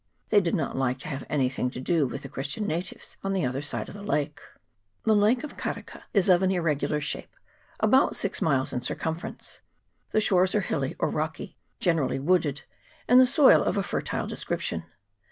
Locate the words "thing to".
1.47-1.79